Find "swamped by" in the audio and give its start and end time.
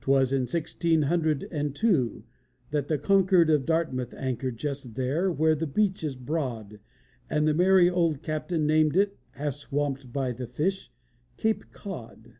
9.54-10.32